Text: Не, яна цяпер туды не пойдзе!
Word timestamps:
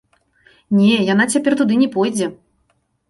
Не, 0.77 0.95
яна 1.13 1.27
цяпер 1.35 1.51
туды 1.63 1.73
не 1.83 1.89
пойдзе! 1.97 2.33